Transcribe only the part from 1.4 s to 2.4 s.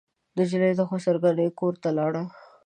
کورته لاړه.